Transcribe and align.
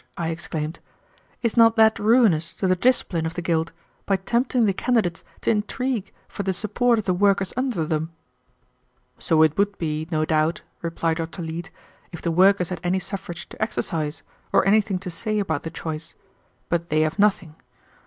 I 0.17 0.29
exclaimed. 0.29 0.79
"Is 1.43 1.55
not 1.55 1.75
that 1.75 1.99
ruinous 1.99 2.53
to 2.53 2.65
the 2.65 2.75
discipline 2.75 3.27
of 3.27 3.35
the 3.35 3.41
guild, 3.43 3.71
by 4.07 4.15
tempting 4.15 4.65
the 4.65 4.73
candidates 4.73 5.23
to 5.41 5.51
intrigue 5.51 6.11
for 6.27 6.41
the 6.41 6.53
support 6.55 6.97
of 6.97 7.05
the 7.05 7.13
workers 7.13 7.53
under 7.55 7.85
them?" 7.85 8.11
"So 9.19 9.43
it 9.43 9.55
would 9.59 9.77
be, 9.77 10.07
no 10.09 10.25
doubt," 10.25 10.61
replied 10.81 11.17
Dr. 11.17 11.43
Leete, 11.43 11.69
"if 12.11 12.19
the 12.19 12.31
workers 12.31 12.69
had 12.69 12.79
any 12.83 12.97
suffrage 12.97 13.47
to 13.49 13.61
exercise, 13.61 14.23
or 14.51 14.65
anything 14.67 14.97
to 14.97 15.11
say 15.11 15.37
about 15.37 15.61
the 15.61 15.69
choice. 15.69 16.15
But 16.67 16.89
they 16.89 17.01
have 17.01 17.19
nothing. 17.19 17.53